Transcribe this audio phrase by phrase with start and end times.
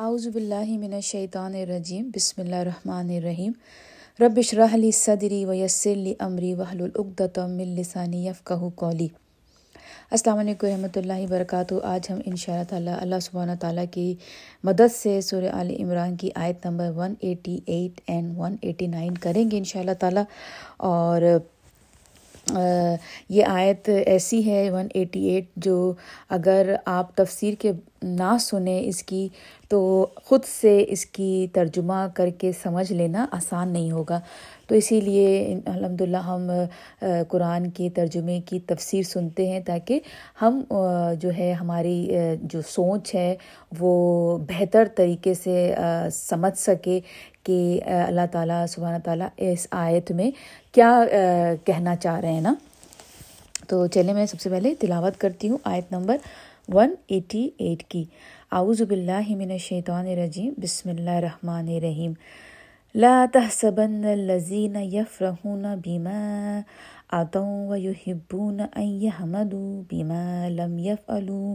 [0.00, 3.52] اعوذ باللہ من الشیطان الرجیم، بسم اللہ الرحمن الرحیم.
[4.20, 5.52] ربش رحلی صدری و
[5.86, 9.08] لی عمری وحل العقدۃ من لسانی یفقہ کولی
[10.10, 11.74] السلام علیکم رحمۃ اللہ وبرکاتہ.
[11.84, 14.14] آج ہم ان شاء اللہ تعالیٰ اللہ سبحانہ تعالیٰ کی
[14.64, 19.80] مدد سے سورہ عال عمران کی آیت نمبر 188 اینڈ 189 کریں گے ان شاء
[19.80, 20.24] اللہ تعالیٰ.
[20.78, 21.22] اور
[22.50, 25.92] یہ آیت ایسی ہے ون ایٹی ایٹ، جو
[26.28, 27.72] اگر آپ تفسیر کے
[28.02, 29.28] نہ سنیں اس کی،
[29.68, 29.78] تو
[30.24, 34.20] خود سے اس کی ترجمہ کر کے سمجھ لینا آسان نہیں ہوگا۔
[34.66, 35.26] تو اسی لیے
[35.66, 36.50] الحمد للہ ہم
[37.28, 40.00] قرآن کے ترجمے کی تفسیر سنتے ہیں تاکہ
[40.42, 40.60] ہم
[41.20, 42.10] جو ہے ہماری
[42.42, 43.34] جو سوچ ہے
[43.78, 43.92] وہ
[44.48, 45.74] بہتر طریقے سے
[46.12, 47.00] سمجھ سکے
[47.48, 50.30] کہ اللہ تعالیٰ سبحانہ تعالیٰ اس آیت میں
[50.72, 50.92] کیا
[51.64, 52.54] کہنا چاہ رہے ہیں نا؟
[53.68, 56.16] تو چلے میں سب سے پہلے تلاوت کرتی ہوں آیت نمبر
[56.72, 58.04] 188 کی۔
[58.52, 62.12] اعوذ باللہ من الشیطان الرجیم، بسم اللہ الرحمن الرحیم۔
[62.94, 66.60] لا تحسبن الذين يفرحون بما
[67.12, 71.54] عطوا ويحبون أن يحمدوا بما لم يفعلوا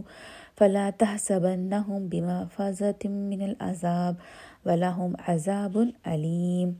[0.58, 4.14] فلا تحسبنهم بمفازة من العذاب۔
[4.66, 6.70] ولاحم عذاب علیم۔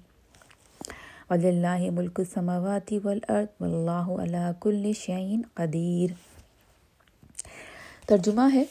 [1.30, 6.10] ولّہ ملک السماوات والارض، واللہ علی کل شعین قدیر۔
[8.06, 8.64] ترجمہ ہے،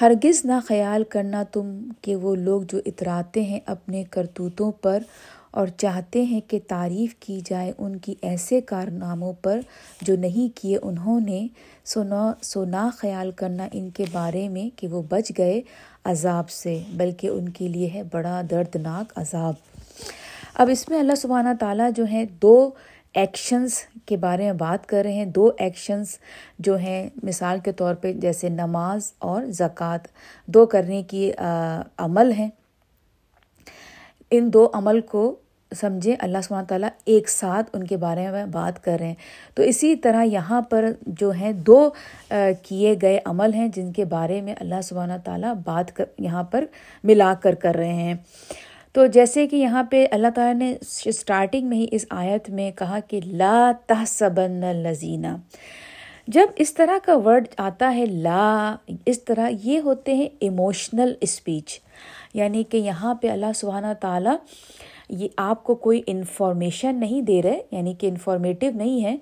[0.00, 5.02] ہرگز نہ خیال کرنا تم کہ وہ لوگ جو اتراتے ہیں اپنے کرتوتوں پر
[5.50, 9.60] اور چاہتے ہیں کہ تعریف کی جائے ان کی ایسے کارناموں پر
[10.00, 11.46] جو نہیں کیے انہوں نے
[11.84, 15.60] سو نہ خیال کرنا ان کے بارے میں کہ وہ بچ گئے
[16.04, 19.54] عذاب سے، بلکہ ان کے لیے ہے بڑا دردناک عذاب۔
[20.54, 22.70] اب اس میں اللہ سبحانہ تعالیٰ جو ہیں، دو
[23.14, 23.74] ایکشنز
[24.06, 26.06] کے بارے میں بات کر رہے ہیں۔ دو ایکشنز
[26.58, 30.06] جو ہیں، مثال کے طور پہ جیسے نماز اور زکوٰۃ۔
[30.46, 31.32] دو کرنے کی
[31.98, 32.50] عمل ہیں۔
[34.30, 35.36] ان دو عمل کو
[35.74, 39.14] سمجھیں اللہ سبحانہ تعالیٰ ایک ساتھ ان کے بارے میں بات کر رہے ہیں۔
[39.54, 41.90] تو اسی طرح یہاں پر جو ہیں، دو
[42.62, 46.64] کیے گئے عمل ہیں جن کے بارے میں اللہ سبحانہ تعالیٰ بات کر، یہاں پر
[47.04, 48.14] ملا کر کر رہے ہیں۔
[48.92, 50.74] تو جیسے کہ یہاں پہ اللہ تعالیٰ نے
[51.04, 55.26] اسٹارٹنگ میں ہی اس آیت میں کہا کہ لا تحسبن لذینہ
[56.28, 61.80] جب اس طرح کا ورڈ آتا ہے، لا، اس طرح یہ ہوتے ہیں ایموشنل اسپیچ
[62.34, 64.36] یعنی کہ یہاں پہ اللہ سبحانہ تعالیٰ
[65.18, 69.16] یہ آپ کو کوئی انفارمیشن نہیں دے رہے یعنی کہ انفارمیٹیو نہیں ہے،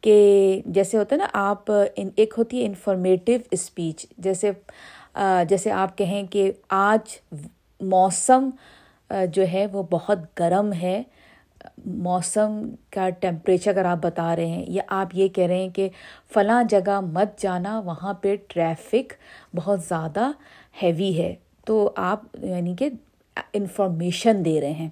[0.00, 4.50] کہ جیسے ہوتا ہے نا، آپ ایک ہوتی ہے انفارمیٹیو اسپیچ جیسے
[5.48, 7.16] جیسے آپ کہیں کہ آج
[7.80, 8.48] موسم
[9.32, 11.02] جو ہے وہ بہت گرم ہے،
[11.86, 12.60] موسم
[12.92, 15.88] کا ٹیمپریچر اگر آپ بتا رہے ہیں، یا آپ یہ کہہ رہے ہیں کہ
[16.34, 19.12] فلاں جگہ مت جانا، وہاں پہ ٹریفک
[19.56, 20.30] بہت زیادہ
[20.82, 21.34] ہیوی ہے،
[21.66, 22.88] تو آپ یعنی کہ
[23.54, 24.88] انفارمیشن دے رہے ہیں۔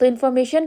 [0.00, 0.66] تو انفارمیشن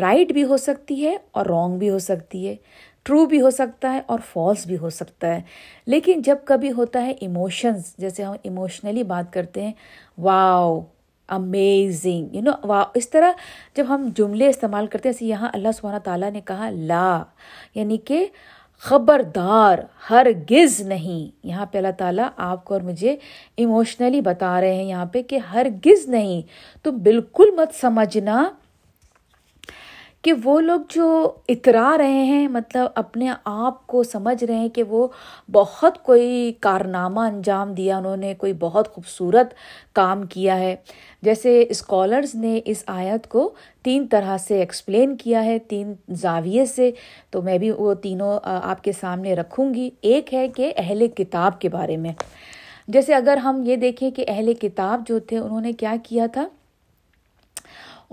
[0.00, 2.56] رائٹ بھی ہو سکتی ہے اور رانگ بھی ہو سکتی ہے
[3.02, 5.40] ٹرو بھی ہو سکتا ہے اور فالس بھی ہو سکتا ہے۔
[5.86, 9.72] لیکن جب کبھی ہوتا ہے ایموشنز جیسے ہم ایموشنلی بات کرتے ہیں
[10.18, 10.80] واؤ
[11.28, 13.32] امیزنگ یو نو واؤ اس طرح
[13.76, 17.22] جب ہم جملے استعمال کرتے ہیں ایسے یہاں اللہ سبحانہ تعالیٰ نے کہا، لا
[17.74, 18.26] یعنی کہ
[18.78, 19.78] خبردار،
[20.10, 23.16] ہرگز نہیں۔ یہاں پہ اللہ تعالیٰ آپ کو اور مجھے
[23.56, 26.42] ایموشنلی بتا رہے ہیں یہاں پہ کہ ہرگز نہیں۔
[26.84, 28.50] تو بالکل مت سمجھنا
[30.24, 34.82] کہ وہ لوگ جو اترا رہے ہیں مطلب اپنے آپ کو سمجھ رہے ہیں کہ
[34.82, 35.08] وہ
[35.52, 39.54] بہت کوئی کارنامہ انجام دیا، انہوں نے کوئی بہت خوبصورت
[39.92, 40.76] کام کیا ہے۔
[41.22, 46.90] جیسے اسکالرز نے اس آیت کو تین طرح سے ایکسپلین کیا ہے، تین زاویے سے۔
[47.30, 51.60] تو میں بھی وہ تینوں آپ کے سامنے رکھوں گی۔ ایک ہے کہ اہل کتاب
[51.60, 52.12] کے بارے میں۔
[52.88, 56.48] جیسے اگر ہم یہ دیکھیں کہ اہل کتاب جو تھے، انہوں نے کیا کیا تھا؟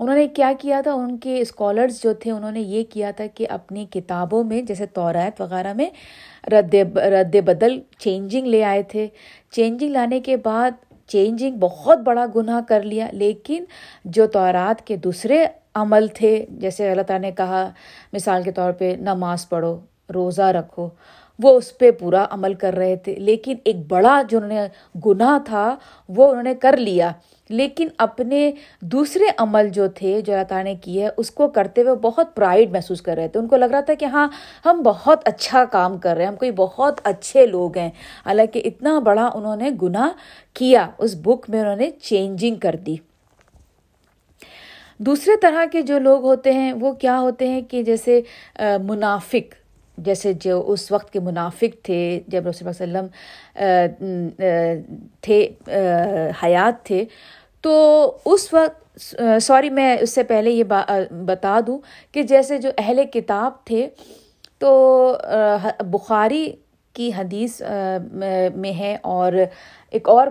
[0.02, 3.24] انہوں نے کیا کیا تھا؟ ان کے اسکالرز جو تھے، انہوں نے یہ کیا تھا
[3.34, 5.90] کہ اپنی کتابوں میں، جیسے توریت وغیرہ میں،
[6.48, 9.08] رد رد بدل چینجنگ لے آئے تھے۔
[9.50, 10.70] چینجنگ لانے کے بعد
[11.06, 13.64] چینجنگ بہت بڑا گناہ کر لیا، لیکن
[14.04, 15.44] جو تورات کے دوسرے
[15.74, 17.70] عمل تھے، جیسے اللہ تعالیٰ نے کہا
[18.12, 19.80] مثال کے طور پہ نماز پڑھو،
[20.14, 20.88] روزہ رکھو
[21.42, 24.66] وہ اس پہ پورا عمل کر رہے تھے۔ لیکن ایک بڑا جو انہوں نے
[25.06, 25.76] گناہ تھا،
[26.08, 27.10] وہ انہوں نے کر لیا۔
[27.48, 31.94] لیکن اپنے دوسرے عمل جو تھے، جو اللہ تعالیٰ نے کیے، اس کو کرتے ہوئے
[31.94, 34.28] بہت پرائڈ محسوس کر رہے تھے۔ ان کو لگ رہا تھا کہ ہاں
[34.64, 37.90] ہم بہت اچھا کام کر رہے ہیں، ہم کوئی بہت اچھے لوگ ہیں۔
[38.26, 40.08] حالانکہ اتنا بڑا انہوں نے گناہ
[40.54, 42.96] کیا، اس بک میں انہوں نے چینجنگ کر دی۔
[44.98, 48.20] دوسرے طرح کے جو لوگ ہوتے ہیں، وہ کیا ہوتے ہیں کہ جیسے
[48.82, 49.61] منافق۔
[49.98, 53.06] جیسے جو اس وقت کے منافق تھے، جب رسول اللہ علیہ وسلم
[55.22, 55.46] تھے
[56.42, 57.04] حیات تھے،
[57.64, 57.72] تو
[58.24, 59.00] اس وقت،
[59.42, 60.64] سوری میں اس سے پہلے یہ
[61.26, 61.78] بتا دوں
[62.14, 63.88] کہ جیسے جو اہل کتاب تھے،
[64.58, 64.70] تو
[65.90, 66.50] بخاری
[66.94, 67.60] کی حدیث
[68.54, 69.32] میں ہے اور
[69.92, 70.26] ایک اور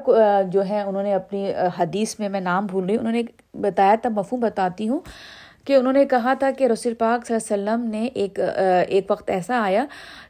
[0.51, 3.23] جو ہے، انہوں نے اپنی حدیث میں میں نام بھول رہی ہوں انہوں نے
[3.61, 4.99] بتایا تھا مفہوم بتاتی ہوں
[5.67, 8.39] کہ انہوں نے کہا تھا کہ رسول پاک صلی اللہ علیہ وسلم نے ایک
[8.87, 9.85] ایک وقت ایسا آیا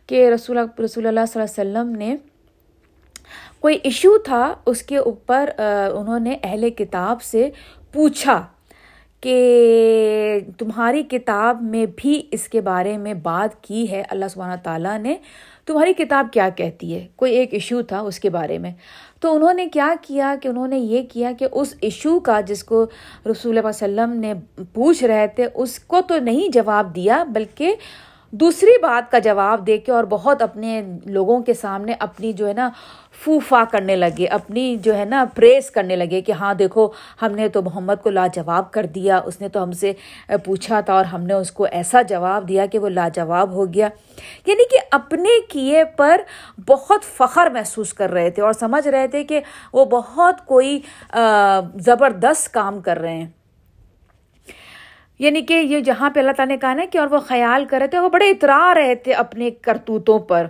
[0.08, 2.16] کہ رسول رسول اللہ صلی اللہ علیہ وسلم نے
[3.60, 7.50] کوئی ایشو تھا، اس کے اوپر انہوں نے اہل کتاب سے
[7.94, 8.42] پوچھا
[9.24, 14.98] کہ تمہاری کتاب میں بھی اس کے بارے میں بات کی ہے، اللہ سبحانہ تعالیٰ
[15.00, 15.16] نے
[15.66, 18.72] تمہاری کتاب کیا کہتی ہے؟ کوئی ایک ایشو تھا اس کے بارے میں۔
[19.20, 22.64] تو انہوں نے کیا کیا کہ انہوں نے یہ کیا کہ اس ایشو کا جس
[22.64, 22.86] کو
[23.32, 24.34] رسول اللہ علیہ وسلم نے
[24.74, 27.76] پوچھ رہے تھے، اس کو تو نہیں جواب دیا، بلکہ
[28.32, 32.54] دوسری بات کا جواب دے کے اور بہت اپنے لوگوں کے سامنے اپنی جو ہے
[32.54, 32.70] نا
[33.24, 36.88] فوفا کرنے لگے، اپنی جو ہے نا پریس کرنے لگے کہ ہاں دیکھو،
[37.22, 39.94] ہم نے تو محمد کو لاجواب کر دیا، اس نے تو ہم سے
[40.46, 43.90] پوچھا تھا اور ہم نے اس کو ایسا جواب دیا کہ وہ لاجواب ہو گیا۔
[44.46, 46.22] یعنی کہ اپنے کیے پر
[46.68, 49.42] بہت فخر محسوس کر رہے تھے اور سمجھ رہے تھے کہ
[49.74, 50.80] وہ بہت کوئی
[51.76, 53.41] زبردست کام کر رہے ہیں۔
[55.22, 57.78] یعنی کہ یہ جہاں پہ اللہ تعالیٰ نے کہا نا کہ اور وہ خیال کر
[57.80, 60.48] رہے تھے، وہ بڑے اترا رہے تھے اپنے کرتوتوں پر۔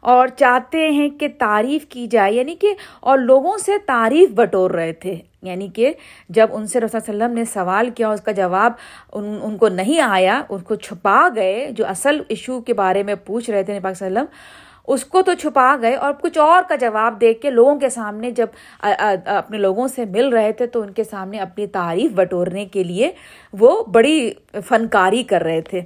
[0.00, 4.92] اور چاہتے ہیں کہ تعریف کی جائے یعنی کہ اور لوگوں سے تعریف بٹور رہے
[4.92, 5.92] تھے۔ یعنی کہ
[6.28, 8.72] جب ان سے رسول وسلم نے سوال کیا، اس کا جواب
[9.12, 13.14] ان ان کو نہیں آیا، ان کو چھپا گئے جو اصل ایشو کے بارے میں
[13.14, 14.24] پوچھ رہے تھے پاک وسلم
[14.88, 18.30] اس کو تو چھپا گئے اور کچھ اور کا جواب دے کے لوگوں کے سامنے
[18.30, 18.46] جب
[19.24, 23.10] اپنے لوگوں سے مل رہے تھے تو ان کے سامنے اپنی تعریف بٹورنے کے لیے
[23.52, 24.30] وہ بڑی
[24.68, 25.80] فنکاری کر رہے تھے۔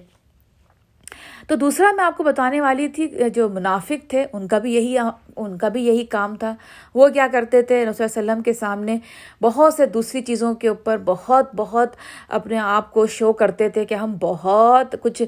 [1.49, 4.99] تو دوسرا میں آپ کو بتانے والی تھی، جو منافق تھے، ان کا بھی یہی،
[5.37, 6.55] ان کا بھی یہی کام تھا۔
[6.94, 8.97] وہ کیا کرتے تھے؟ رسول وسلم کے سامنے
[9.43, 11.89] بہت سے دوسری چیزوں کے اوپر بہت بہت
[12.29, 15.23] اپنے آپ کو شو کرتے تھے کہ ہم بہت کچھ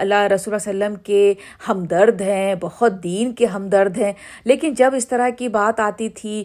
[0.00, 1.34] اللہ رسول وسلم کے
[1.68, 4.12] ہمدرد ہیں، بہت دین کے ہمدرد ہیں۔
[4.44, 6.44] لیکن جب اس طرح کی بات آتی تھی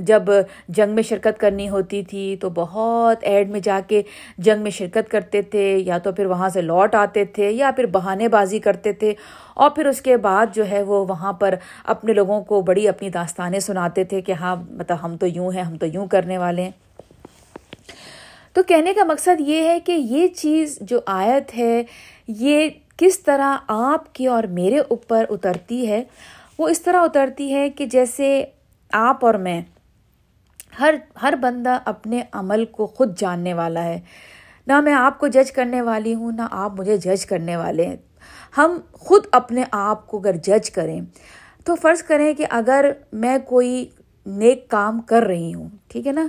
[0.00, 0.22] جب
[0.68, 4.02] جنگ میں شرکت کرنی ہوتی تھی تو بہت ایڈ میں جا کے
[4.38, 7.86] جنگ میں شرکت کرتے تھے، یا تو پھر وہاں سے لوٹ آتے تھے، یا پھر
[7.86, 9.14] بہانے بازی کرتے تھے۔
[9.54, 11.54] اور پھر اس کے بعد جو ہے وہ وہاں پر
[11.84, 15.62] اپنے لوگوں کو بڑی اپنی داستانیں سناتے تھے کہ ہاں مطلب ہم تو یوں ہیں،
[15.62, 16.70] ہم تو یوں کرنے والے ہیں۔
[18.52, 21.82] تو کہنے کا مقصد یہ ہے کہ یہ چیز جو آیت ہے،
[22.28, 26.04] یہ کس طرح آپ کی اور میرے اوپر اترتی ہے؟
[26.58, 28.44] وہ اس طرح اترتی ہے کہ جیسے
[28.92, 29.62] آپ اور میں
[30.80, 34.00] ہر ہر بندہ اپنے عمل کو خود جاننے والا ہے۔
[34.66, 37.96] نہ میں آپ کو جج کرنے والی ہوں، نہ آپ مجھے جج کرنے والے ہیں۔
[38.56, 41.00] ہم خود اپنے آپ کو اگر جج کریں
[41.64, 43.86] تو فرض کریں کہ اگر میں کوئی
[44.26, 46.28] نیک کام کر رہی ہوں، ٹھیک ہے نا؟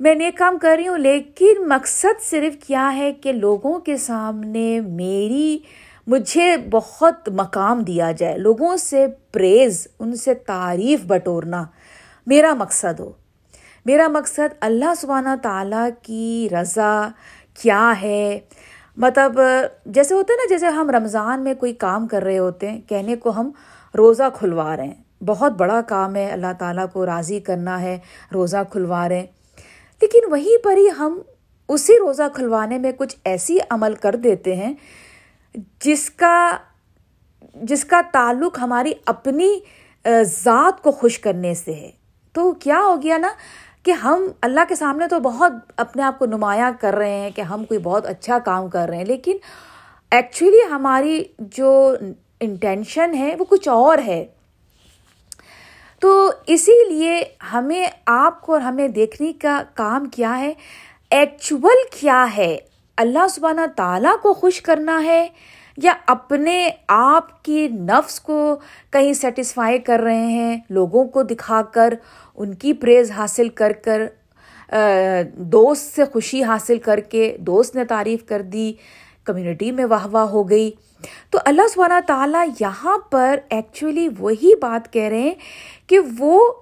[0.00, 4.80] میں نیک کام کر رہی ہوں، لیکن مقصد صرف کیا ہے کہ لوگوں کے سامنے
[4.80, 5.58] میری،
[6.06, 11.64] مجھے بہت مقام دیا جائے۔ لوگوں سے پریز ان سے تعریف بٹورنا
[12.26, 13.12] میرا مقصد ہو۔
[13.88, 17.08] میرا مقصد اللہ سبحانہ تعالیٰ کی رضا
[17.62, 18.38] کیا ہے؟
[18.96, 19.40] مطلب
[19.86, 23.16] جیسے ہوتا ہے نا، جیسے ہم رمضان میں کوئی کام کر رہے ہوتے ہیں، کہنے
[23.16, 23.50] کو ہم
[23.96, 27.98] روزہ کھلوا رہے ہیں۔ بہت بڑا کام ہے، اللہ تعالیٰ کو راضی کرنا ہے،
[28.34, 29.26] روزہ کھلوا رہے ہیں۔
[30.02, 31.20] لیکن وہیں پر ہی ہم
[31.68, 34.74] اسی روزہ کھلوانے میں کچھ ایسی عمل کر دیتے ہیں،
[35.80, 36.56] جس کا
[37.54, 39.60] جس کا تعلق ہماری اپنی
[40.22, 41.90] ذات کو خوش کرنے سے ہے۔
[42.32, 43.28] تو کیا ہو گیا نا
[43.82, 47.40] کہ ہم اللہ کے سامنے تو بہت اپنے آپ کو نمایاں کر رہے ہیں کہ
[47.40, 49.36] ہم کوئی بہت اچھا کام کر رہے ہیں، لیکن
[50.10, 51.96] ایکچولی ہماری جو
[52.40, 54.26] انٹینشن ہے وہ کچھ اور ہے۔
[56.00, 60.52] تو اسی لیے ہمیں آپ کو اور ہمیں دیکھنے کا کام کیا ہے
[61.10, 62.56] ایکچول کیا ہے؟
[62.96, 65.28] اللہ سبحانہ تعالیٰ کو خوش کرنا ہے۔
[65.82, 68.56] یا اپنے آپ کی نفس کو
[68.90, 71.94] کہیں سیٹسفائی کر رہے ہیں، لوگوں کو دکھا کر،
[72.36, 74.06] ان کی پریز حاصل کر کر
[75.36, 78.72] دوست سے خوشی حاصل کر کے دوست نے تعریف کر دی
[79.24, 80.70] کمیونٹی میں واہ واہ ہو گئی۔
[81.30, 85.34] تو اللہ سبحانہ تعالیٰ یہاں پر ایکچولی وہی بات کہہ رہے ہیں
[85.86, 86.52] کہ وہ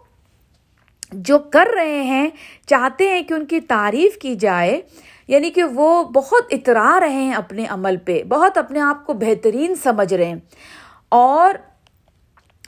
[1.12, 2.28] جو کر رہے ہیں،
[2.66, 4.80] چاہتے ہیں کہ ان کی تعریف کی جائے۔
[5.28, 9.74] یعنی کہ وہ بہت اترا رہے ہیں اپنے عمل پہ، بہت اپنے آپ کو بہترین
[9.74, 10.36] سمجھ رہے ہیں۔
[11.08, 11.54] اور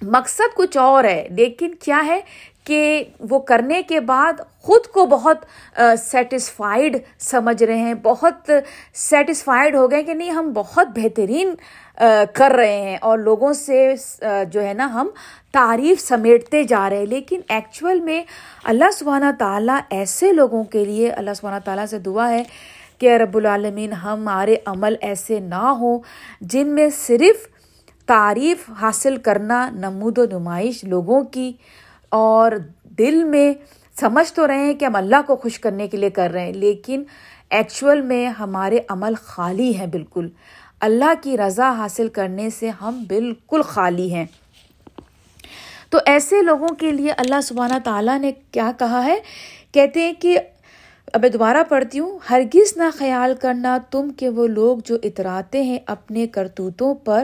[0.03, 2.21] مقصد کچھ اور ہے، لیکن کیا ہے
[2.69, 5.45] کہ وہ کرنے کے بعد خود کو بہت
[6.01, 8.51] سیٹسفائیڈ سمجھ رہے ہیں، بہت
[8.95, 11.55] سیٹسفائیڈ ہو گئے کہ نہیں ہم بہت بہترین
[12.35, 13.95] کر رہے ہیں اور لوگوں سے
[14.53, 15.09] جو ہے نا ہم
[15.53, 18.23] تعریف سمیٹتے جا رہے ہیں۔ لیکن ایکچوئل میں
[18.65, 22.43] اللہ سبحانہ تعالیٰ ایسے لوگوں کے لیے اللہ سبحانہ تعالیٰ سے دعا ہے
[22.99, 25.99] کہ رب العالمین ہمارے عمل ایسے نہ ہوں
[26.53, 27.47] جن میں صرف
[28.09, 31.53] تعریف حاصل کرنا نمود و نمائش لوگوں کی
[32.09, 32.53] اور
[32.99, 33.53] دل میں
[34.01, 36.53] سمجھ تو رہے ہیں کہ ہم اللہ کو خوش کرنے کے لیے کر رہے ہیں،
[36.53, 37.03] لیکن
[37.51, 40.29] ایکچوئل میں ہمارے عمل خالی ہیں بالکل۔
[40.81, 44.27] اللہ کی رضا حاصل کرنے سے ہم بالکل خالی ہیں۔
[45.91, 49.19] تو ایسے لوگوں کے لیے اللہ سبحانہ تعالیٰ نے کیا کہا ہے؟
[49.73, 50.39] کہتے ہیں کہ،
[51.13, 55.63] اب میں دوبارہ پڑھتی ہوں، ہرگز نہ خیال کرنا تم کہ وہ لوگ جو اتراتے
[55.63, 57.23] ہیں اپنے کرتوتوں پر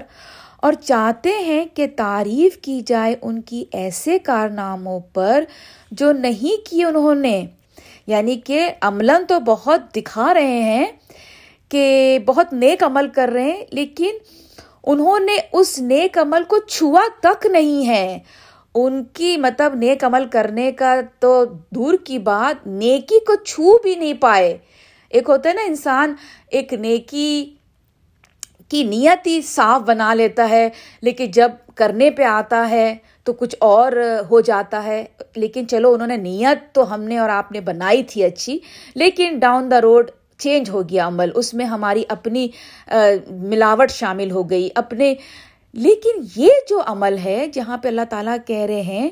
[0.65, 5.45] اور چاہتے ہیں کہ تعریف کی جائے ان کی ایسے کارناموں پر
[5.91, 7.47] جو نہیں کی انہوں نے۔
[8.07, 10.87] یعنی کہ عملاً تو بہت دکھا رہے ہیں
[11.69, 14.11] کہ بہت نیک عمل کر رہے ہیں، لیکن
[14.85, 18.19] انہوں نے اس نیک عمل کو چھوا تک نہیں ہے۔
[18.75, 23.95] ان کی مطلب نیک عمل کرنے کا تو دور کی بات، نیکی کو چھو بھی
[23.95, 24.59] نہیں پائے۔
[25.11, 26.15] ایک ہوتا ہے نا انسان،
[26.51, 27.55] ایک نیکی
[28.75, 30.69] کی نیت ہی صاف بنا لیتا ہے،
[31.03, 33.93] لیکن جب کرنے پہ آتا ہے تو کچھ اور
[34.31, 35.05] ہو جاتا ہے۔
[35.37, 38.59] لیکن چلو، انہوں نے نیت تو ہم نے اور آپ نے بنائی تھی اچھی،
[38.95, 42.49] لیکن ڈاؤن دا روڈ چینج ہو گیا عمل۔ اس میں ہماری اپنی
[43.31, 45.15] ملاوٹ شامل ہو گئی۔ اپنے،
[45.75, 49.09] لیکن یہ جو عمل ہے، جہاں پہ اللہ تعالیٰ کہہ رہے ہیں،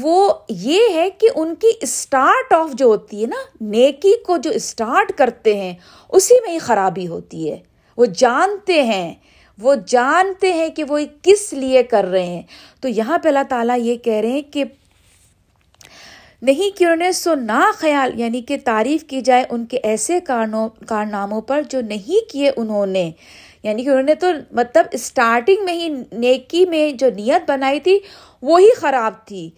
[0.00, 4.50] وہ یہ ہے کہ ان کی اسٹارٹ آف جو ہوتی ہے نا، نیکی کو جو
[4.50, 5.74] اسٹارٹ کرتے ہیں،
[6.08, 7.58] اسی میں ہی خرابی ہوتی ہے۔
[7.96, 9.14] وہ جانتے ہیں،
[9.58, 12.42] وہ جانتے ہیں کہ وہ کس لیے کر رہے ہیں۔
[12.80, 14.64] تو یہاں پہ اللہ تعالیٰ یہ کہہ رہے ہیں کہ
[16.42, 20.20] نہیں کہ انہوں نے سو نا خیال یعنی کہ تعریف کی جائے ان کے ایسے
[20.86, 23.10] کارناموں پر جو نہیں کیے انہوں نے۔
[23.62, 27.98] یعنی کہ انہوں نے تو مطلب اسٹارٹنگ میں ہی نیکی میں جو نیت بنائی تھی،
[28.42, 29.50] وہی خراب تھی۔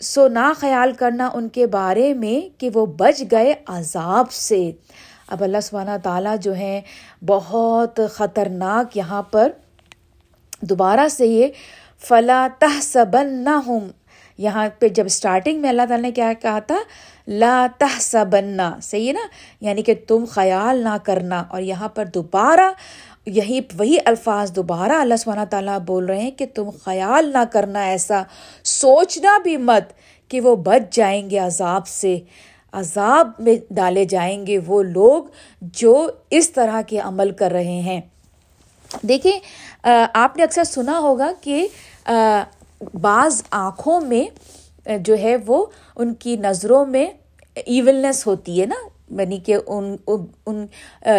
[0.00, 4.70] سو نہ خیال کرنا ان کے بارے میں کہ وہ بچ گئے عذاب سے۔
[5.30, 6.80] اب اللہ سبحانہ تعالیٰ جو ہیں
[7.26, 9.52] بہت خطرناک یہاں پر
[10.60, 11.48] دوبارہ سے یہ
[11.98, 13.80] فلا تہ سبن نہ ہوں
[14.38, 16.78] یہاں پہ جب اسٹارٹنگ میں اللہ تعالیٰ نے کیا کہا تھا؟
[17.28, 19.26] لا تہ سبنا صحیح ہے نا؟
[19.60, 22.72] یعنی کہ تم خیال نہ کرنا۔ اور یہاں پر دوبارہ
[23.26, 27.80] یہی وہی الفاظ دوبارہ اللہ سبحانہ تعالیٰ بول رہے ہیں کہ تم خیال نہ کرنا
[27.80, 28.22] ایسا۔
[28.64, 29.92] سوچنا بھی مت
[30.28, 32.20] کہ وہ بچ جائیں گے عذاب سے۔
[32.72, 35.24] عذاب میں ڈالے جائیں گے وہ لوگ
[35.60, 38.00] جو اس طرح کے عمل کر رہے ہیں۔
[39.02, 39.38] دیکھیں
[40.14, 41.68] آپ نے اکثر سنا ہوگا کہ
[43.00, 44.24] بعض آنکھوں میں
[44.98, 47.06] جو ہے وہ ان کی نظروں میں
[47.54, 48.74] ایولنس ہوتی ہے نا۔
[49.20, 49.96] یعنی کہ ان
[50.46, 50.66] ان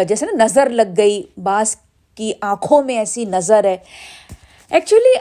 [0.08, 1.76] جیسے نا نظر لگ گئی، بعض
[2.14, 3.76] کی آنکھوں میں ایسی نظر ہے۔
[4.70, 5.14] ایکچولی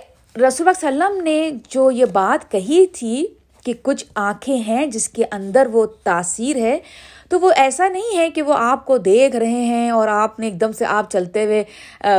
[0.47, 3.27] رسول وسلم نے جو یہ بات کہی تھی
[3.63, 6.77] کہ کچھ آنکھیں ہیں جس کے اندر وہ تاثیر ہے،
[7.29, 10.45] تو وہ ایسا نہیں ہے کہ وہ آپ کو دیکھ رہے ہیں اور آپ نے
[10.45, 11.63] ایک دم سے آپ چلتے ہوئے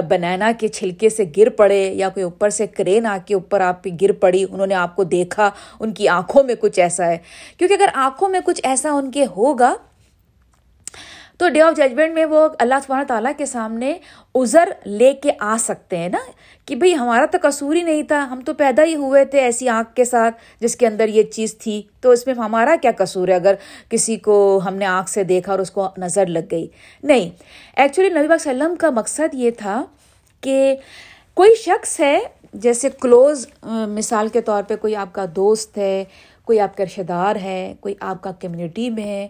[0.08, 3.82] بنانا کے چھلکے سے گر پڑے یا کوئی اوپر سے کرین آ کے اوپر آپ
[3.82, 7.18] پہ گر پڑی، انہوں نے آپ کو دیکھا، ان کی آنکھوں میں کچھ ایسا ہے۔
[7.56, 9.74] کیونکہ اگر آنکھوں میں کچھ ایسا ان کے ہوگا
[11.38, 13.98] تو ڈے آف ججمنٹ میں وہ اللہ سبحانہ تعالیٰ کے سامنے
[14.34, 16.18] عذر لے کے آ سکتے ہیں نا
[16.66, 19.68] کہ بھئی ہمارا تو قصور ہی نہیں تھا، ہم تو پیدا ہی ہوئے تھے ایسی
[19.68, 23.28] آنکھ کے ساتھ جس کے اندر یہ چیز تھی۔ تو اس میں ہمارا کیا قصور
[23.28, 23.54] ہے اگر
[23.88, 26.66] کسی کو ہم نے آنکھ سے دیکھا اور اس کو نظر لگ گئی؟
[27.02, 27.30] نہیں۔
[27.76, 29.82] ایکچولی نبی علیہ وسلم کا مقصد یہ تھا
[30.40, 30.74] کہ
[31.34, 32.18] کوئی شخص ہے،
[32.54, 33.46] جیسے کلوز
[33.88, 36.04] مثال کے طور پہ کوئی آپ کا دوست ہے،
[36.44, 39.28] کوئی آپ کا رشتہ دار ہے، کوئی آپ کا کمیونٹی میں ہے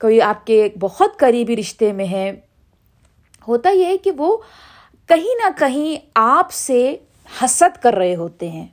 [0.00, 2.32] کوئی آپ کے بہت قریبی رشتے میں ہے
[3.48, 4.36] ہوتا یہ ہے کہ وہ
[5.06, 6.96] کہیں نہ کہیں آپ سے
[7.44, 8.66] حسد کر رہے ہوتے ہیں۔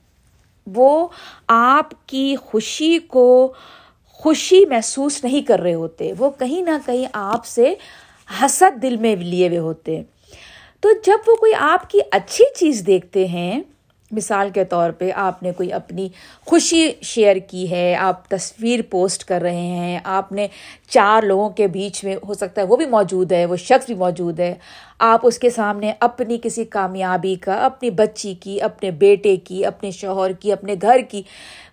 [0.75, 1.08] وہ
[1.48, 3.53] آپ کی خوشی کو
[4.08, 7.75] خوشی محسوس نہیں کر رہے ہوتے، وہ کہیں نہ کہیں آپ سے
[8.42, 10.01] حسد دل میں لیے ہوئے ہوتے۔
[10.80, 13.62] تو جب وہ کوئی آپ کی اچھی چیز دیکھتے ہیں
[14.13, 16.08] مثال کے طور پہ آپ نے کوئی اپنی
[16.48, 20.48] خوشی شیئر کی ہے، آپ تصویر پوسٹ کر رہے ہیں، آپ نے
[20.89, 23.96] چار لوگوں کے بیچ میں، ہو سکتا ہے وہ بھی موجود ہے، وہ شخص بھی
[23.96, 24.53] موجود ہے،
[25.00, 29.91] آپ اس کے سامنے اپنی کسی کامیابی کا، اپنی بچی کی، اپنے بیٹے کی، اپنے
[29.91, 31.22] شوہر کی، اپنے گھر کی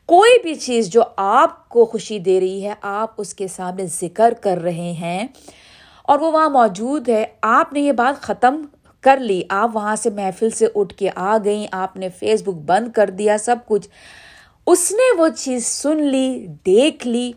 [0.07, 4.35] کوئی بھی چیز جو آپ کو خوشی دے رہی ہے، آپ اس کے سامنے ذکر
[4.41, 5.27] کر رہے ہیں
[6.05, 8.63] اور وہ وہاں موجود ہے، آپ نے یہ بات ختم
[9.01, 12.61] کر لی۔ آپ وہاں سے محفل سے اٹھ کے آ گئیں۔ آپ نے فیس بک
[12.67, 13.89] بند کر دیا سب کچھ۔
[14.67, 17.33] اس نے وہ چیز سن لی، دیکھ لی۔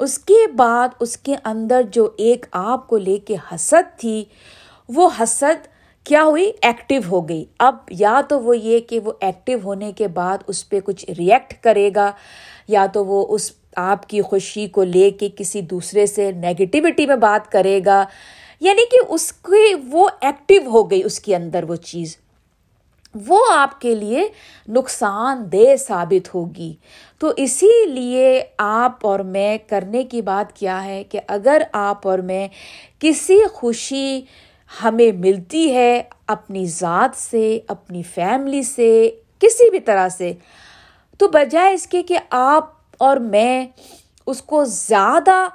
[0.00, 4.24] اس کے بعد اس کے اندر جو ایک آپ کو لے کے حسد تھی،
[4.88, 5.66] وہ حسد
[6.04, 10.08] کیا ہوئی؟ ایکٹیو ہو گئی۔ اب یا تو وہ یہ کہ وہ ایکٹیو ہونے کے
[10.08, 12.10] بعد اس پہ کچھ ریئیکٹ کرے گا،
[12.68, 17.16] یا تو وہ اس آپ کی خوشی کو لے کے کسی دوسرے سے نگیٹیوٹی میں
[17.16, 18.04] بات کرے گا۔
[18.60, 22.16] یعنی کہ اس کی وہ ایکٹیو ہو گئی، اس کے اندر وہ چیز۔
[23.26, 24.28] وہ آپ کے لیے
[24.68, 26.74] نقصان دہ ثابت ہوگی۔
[27.18, 32.18] تو اسی لیے آپ اور میں کرنے کی بات کیا ہے کہ اگر آپ اور
[32.18, 32.48] میں
[32.98, 34.22] کسی خوشی
[34.84, 40.32] ہمیں ملتی ہے اپنی ذات سے، اپنی فیملی سے، کسی بھی طرح سے،
[41.18, 43.66] تو بجائے اس کے کہ آپ اور میں
[44.26, 45.48] اس کو زیادہ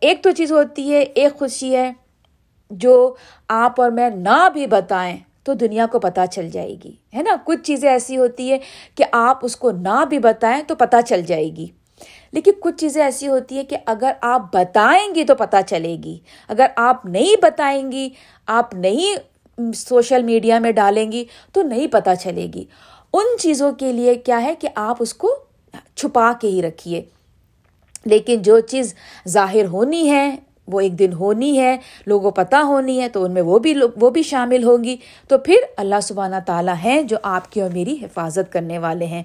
[0.00, 1.92] ایک تو چیز ہوتی ہے، ایک خوشی ہے۔
[2.72, 3.14] جو
[3.48, 7.36] آپ اور میں نہ بھی بتائیں تو دنیا کو پتہ چل جائے گی، ہے نا؟
[7.44, 8.58] کچھ چیزیں ایسی ہوتی ہے
[8.94, 11.66] کہ آپ اس کو نہ بھی بتائیں تو پتہ چل جائے گی۔
[12.32, 16.18] لیکن کچھ چیزیں ایسی ہوتی ہیں کہ اگر آپ بتائیں گی تو پتہ چلے گی۔
[16.48, 18.08] اگر آپ نہیں بتائیں گی،
[18.46, 19.14] آپ نہیں
[19.72, 22.64] سوشل میڈیا میں ڈالیں گی تو نہیں پتہ چلے گی۔
[23.12, 25.34] ان چیزوں کے لیے کیا ہے کہ آپ اس کو
[25.96, 27.02] چھپا کے ہی رکھیے۔
[28.04, 28.94] لیکن جو چیز
[29.28, 30.36] ظاہر ہونی ہے
[30.68, 31.76] وہ ایک دن ہونی ہے،
[32.06, 34.96] لوگوں پتہ ہونی ہے، تو ان میں وہ بھی وہ بھی شامل ہوں گی
[35.28, 39.22] تو پھر اللہ سبحانہ تعالیٰ ہیں جو آپ کی اور میری حفاظت کرنے والے ہیں۔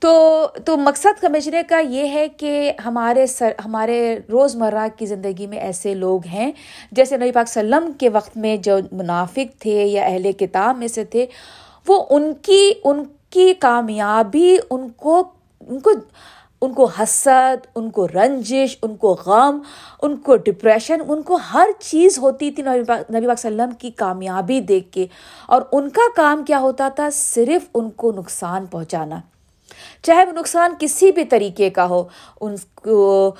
[0.00, 5.46] تو تو مقصد سمجھنے کا یہ ہے کہ ہمارے سر، ہمارے روز مرہ کی زندگی
[5.46, 6.52] میں ایسے لوگ ہیں۔
[6.92, 11.04] جیسے نبی پاک وسلم کے وقت میں جو منافق تھے یا اہل کتاب میں سے
[11.04, 11.26] تھے،
[11.88, 15.22] وہ ان کی ان کی کامیابی، ان کو
[15.68, 15.90] ان کو
[16.60, 19.58] ان کو حسد، ان کو رنجش، ان کو غم،
[20.02, 24.92] ان کو ڈپریشن ان کو ہر چیز ہوتی تھی نبی پاک وسلم کی کامیابی دیکھ
[24.92, 25.06] کے۔
[25.46, 29.20] اور ان کا کام کیا ہوتا تھا؟ صرف ان کو نقصان پہنچانا۔
[30.02, 32.04] چاہے وہ نقصان کسی بھی طریقے کا ہو،
[32.40, 33.34] ان کو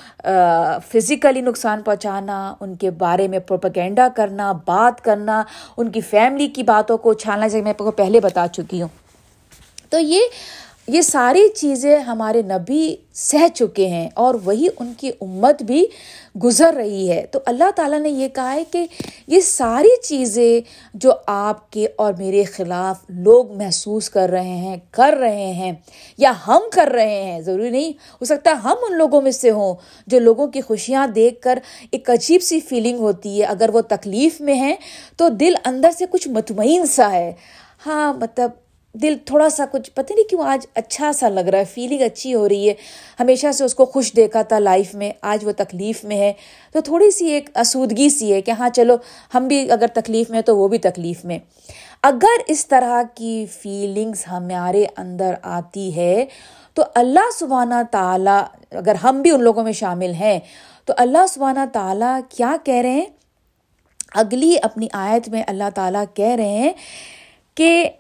[0.89, 5.43] فزیکلی نقصان پہنچانا، ان کے بارے میں پروپگینڈا کرنا، بات کرنا،
[5.77, 8.89] ان کی فیملی کی باتوں کو چھالنا جیسے میں آپ کو پہلے بتا چکی ہوں۔
[9.91, 10.21] تو یہ
[10.89, 15.85] یہ ساری چیزیں ہمارے نبی سہ چکے ہیں اور وہی ان کی امت بھی
[16.45, 18.87] گزر رہی ہے۔ تو اللہ تعالیٰ نے یہ کہا ہے کہ
[19.27, 20.61] یہ ساری چیزیں
[20.95, 25.73] جو آپ کے اور میرے خلاف لوگ محسوس کر رہے ہیں، کر رہے ہیں
[26.19, 29.75] یا ہم کر رہے ہیں، ضروری نہیں، ہو سکتا ہم ان لوگوں میں سے ہوں
[30.07, 31.59] جو لوگوں کی خوشیاں دیکھ کر
[31.91, 34.77] ایک عجیب سی فیلنگ ہوتی ہے۔ اگر وہ تکلیف میں ہیں
[35.17, 37.33] تو دل اندر سے کچھ مطمئن سا ہے۔
[37.87, 38.51] ہاں مطلب
[39.03, 42.35] دل تھوڑا سا کچھ، پتہ نہیں کیوں آج اچھا سا لگ رہا ہے فیلنگ اچھی
[42.35, 42.75] ہو رہی ہے۔
[43.21, 46.33] ہمیشہ سے اس کو خوش دیکھا تھا لائف میں، آج وہ تکلیف میں ہے۔
[46.73, 48.97] تو تھوڑی سی ایک اسودگی سی ہے کہ ہاں چلو،
[49.35, 51.39] ہم بھی اگر تکلیف میں تو وہ بھی تکلیف میں۔
[52.03, 56.27] اگر اس طرح کی فیلنگس ہمارے اندر آتی ہے،
[56.75, 60.39] تو اللہ سبحانہ تعالیٰ، اگر ہم بھی ان لوگوں میں شامل ہیں،
[60.85, 63.07] تو اللہ سبحانہ تعالیٰ کیا کہہ رہے ہیں؟
[64.15, 66.73] اگلی اپنی آیت میں اللہ تعالیٰ کہہ رہے ہیں
[67.55, 67.91] کہ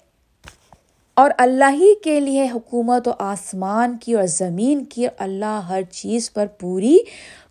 [1.16, 6.32] اور اللہ ہی کے لیے حکومت و آسمان کی اور زمین کی، اللہ ہر چیز
[6.32, 6.98] پر پوری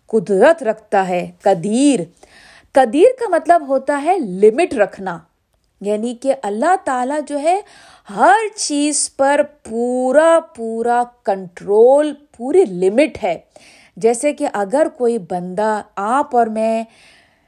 [0.08, 2.00] قدرت رکھتا ہے، قدیر۔
[2.72, 5.20] قدیر کا مطلب ہوتا ہے لمٹ رکھنا۔
[5.82, 7.62] یعنی کہ اللہ تعالیٰ جو ہے
[8.16, 13.40] ہر چیز پر پورا پورا کنٹرول پوری لمٹ ہے۔
[13.98, 16.84] جیسے کہ اگر کوئی بندہ، آپ اور میں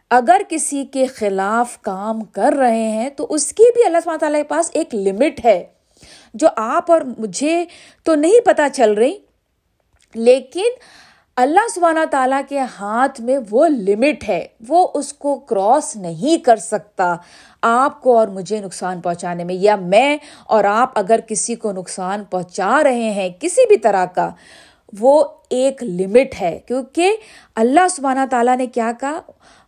[0.09, 4.43] اگر کسی کے خلاف کام کر رہے ہیں تو اس کی بھی اللہ تعالیٰ کے
[4.43, 5.63] پاس ایک لمٹ ہے۔
[6.33, 7.65] جو آپ اور مجھے
[8.03, 9.13] تو نہیں پتہ چل رہی،
[10.15, 10.79] لیکن
[11.37, 16.55] اللہ سبحانہ تعالیٰ کے ہاتھ میں وہ لمٹ ہے، وہ اس کو کراس نہیں کر
[16.55, 17.15] سکتا
[17.61, 22.23] آپ کو اور مجھے نقصان پہنچانے میں، یا میں اور آپ اگر کسی کو نقصان
[22.23, 24.29] پہنچا رہے ہیں کسی بھی طرح کا،
[24.99, 27.15] وہ ایک لمٹ ہے۔ کیونکہ
[27.55, 29.19] اللہ سبحانہ تعالیٰ نے کیا کہا؟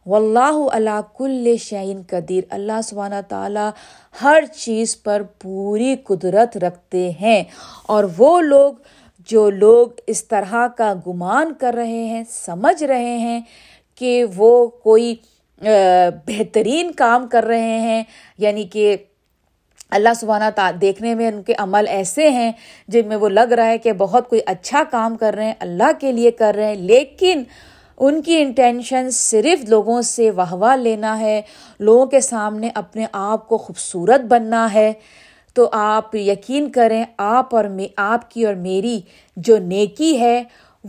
[0.05, 3.69] واللہ اللہ کل شعین قدیر۔ اللہ سبحانہ تعالیٰ
[4.21, 7.43] ہر چیز پر پوری قدرت رکھتے ہیں۔
[7.85, 8.73] اور وہ لوگ
[9.27, 13.39] جو لوگ اس طرح کا گمان کر رہے ہیں، سمجھ رہے ہیں
[13.95, 15.15] کہ وہ کوئی
[16.27, 18.03] بہترین کام کر رہے ہیں
[18.37, 18.95] یعنی کہ
[19.91, 22.51] اللہ سبحانہ تا، دیکھنے میں ان کے عمل ایسے ہیں
[22.87, 25.91] جن میں وہ لگ رہا ہے کہ بہت کوئی اچھا کام کر رہے ہیں، اللہ
[25.99, 27.43] کے لیے کر رہے ہیں، لیکن
[27.99, 31.41] ان کی انٹینشن صرف لوگوں سے واہ واہ لینا ہے،
[31.79, 34.93] لوگوں کے سامنے اپنے آپ کو خوبصورت بننا ہے۔
[35.53, 37.65] تو آپ یقین کریں، آپ اور
[37.97, 39.01] آپ کی اور میری
[39.35, 40.43] جو نیکی ہے،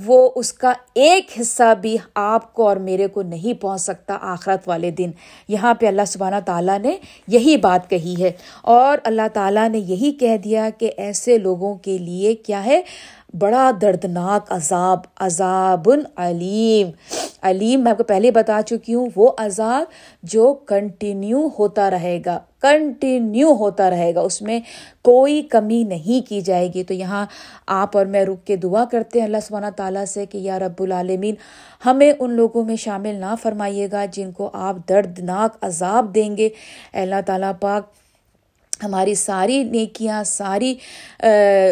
[0.07, 4.69] وہ اس کا ایک حصہ بھی آپ کو اور میرے کو نہیں پہنچ سکتا آخرت
[4.69, 5.11] والے دن۔
[5.49, 6.97] یہاں پہ اللہ سبحانہ تعالیٰ نے
[7.29, 11.99] یہی بات کہی ہے۔ اور اللہ تعالیٰ نے یہی کہہ دیا کہ ایسے لوگوں کے
[11.99, 12.83] لیے کیا ہے؟
[13.35, 16.91] بڑا دردناک عذاب عذاب علیم
[17.43, 19.83] علیم، میں آپ کو پہلے بتا چکی ہوں، وہ عذاب
[20.23, 24.61] جو کنٹینیو ہوتا رہے گا کنٹینیو ہوتا رہے گا، اس میں
[25.03, 27.27] کوئی کمی نہیں کی جائے گی۔ تو یہاں
[27.67, 30.83] آپ اور میں رک کے دعا کرتے ہیں اللہ سبحانہ تعالیٰ سے کہ یا رب
[30.83, 31.35] العالمین،
[31.87, 36.49] ہمیں ان لوگوں میں شامل نہ فرمائیے گا جن کو آپ دردناک عذاب دیں گے۔
[36.93, 38.00] اللہ تعالیٰ پاک
[38.83, 40.75] ہماری ساری نیکیاں، ساری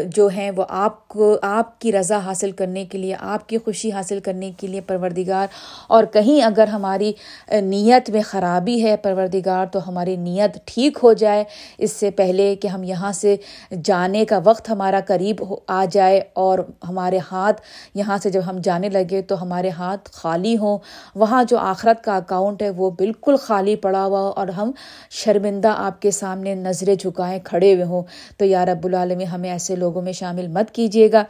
[0.06, 3.92] جو ہیں وہ آپ کو، آپ کی رضا حاصل کرنے کے لیے، آپ کی خوشی
[3.92, 5.46] حاصل کرنے کے لیے پروردگار۔
[5.86, 7.12] اور کہیں اگر ہماری
[7.60, 11.44] نیت میں خرابی ہے پروردگار، تو ہماری نیت ٹھیک ہو جائے۔
[11.78, 13.36] اس سے پہلے کہ ہم یہاں سے
[13.84, 17.60] جانے کا وقت ہمارا قریب آ جائے اور ہمارے ہاتھ،
[17.94, 20.78] یہاں سے جب ہم جانے لگے تو ہمارے ہاتھ خالی ہوں۔
[21.14, 24.70] وہاں جو آخرت کا اکاؤنٹ ہے وہ بالکل خالی پڑا ہوا اور ہم
[25.10, 28.02] شرمندہ آپ کے سامنے نظریں جھکائیں کھڑے ہوئے ہوں۔
[28.36, 31.24] تو یا رب العالمین، ہمیں ایسے لوگوں میں شامل مت کیجیے گا۔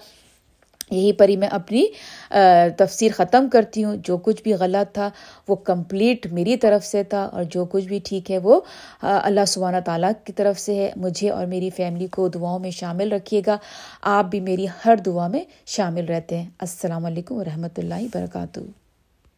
[0.91, 1.85] یہی پری میں اپنی
[2.79, 5.11] تفسیر ختم کرتی ہوں۔ جو کچھ بھی غلط تھا،
[5.49, 8.61] وہ کمپلیٹ میری طرف سے تھا۔ اور جو کچھ بھی ٹھیک ہے، وہ
[9.03, 13.13] اللہ سبحانہ تعالیٰ کی طرف سے ہے۔ مجھے اور میری فیملی کو دعاؤں میں شامل
[13.13, 13.57] رکھیے گا۔
[14.03, 18.78] آپ بھی میری ہر دعا میں شامل رہتے ہیں۔ السلام علیکم ورحمۃ اللہ وبرکاتہ۔